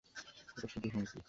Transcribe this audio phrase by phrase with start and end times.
[0.57, 1.19] এটা শুধু হুমকি।